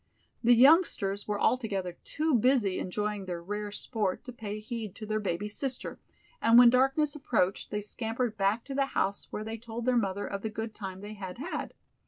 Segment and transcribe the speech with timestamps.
[0.43, 5.19] The youngsters were altogether too busy enjoying their rare sport to pay heed to their
[5.19, 5.99] baby sister,
[6.41, 10.25] and when darkness approached they scampered back to the house where they told their mother
[10.25, 11.75] of the good time they had had.